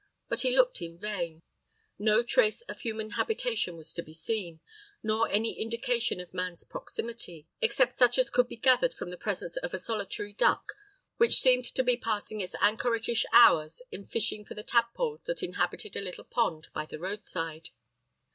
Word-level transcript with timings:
But 0.29 0.41
he 0.41 0.49
looked 0.55 0.81
in 0.81 0.97
vain; 0.97 1.43
no 1.99 2.23
trace 2.23 2.61
of 2.61 2.79
human 2.79 3.11
habitation 3.11 3.77
was 3.77 3.93
to 3.93 4.01
be 4.01 4.13
seen, 4.13 4.59
nor 5.03 5.29
any 5.29 5.53
indication 5.59 6.19
of 6.19 6.33
man's 6.33 6.63
proximity, 6.63 7.47
except 7.61 7.93
such 7.93 8.17
as 8.17 8.31
could 8.31 8.47
be 8.47 8.55
gathered 8.55 8.95
from 8.95 9.11
the 9.11 9.15
presence 9.17 9.57
of 9.57 9.75
a 9.75 9.77
solitary 9.77 10.33
duck, 10.33 10.73
which 11.17 11.35
seemed 11.39 11.65
to 11.65 11.83
be 11.83 11.97
passing 11.97 12.41
its 12.41 12.55
anchoritish 12.55 13.25
hours 13.31 13.83
in 13.91 14.03
fishing 14.03 14.43
for 14.43 14.55
the 14.55 14.63
tadpoles 14.63 15.25
that 15.25 15.43
inhabited 15.43 15.95
a 15.95 16.01
little 16.01 16.23
pond 16.23 16.69
by 16.73 16.87
the 16.87 16.97
road 16.97 17.23
side. 17.23 17.69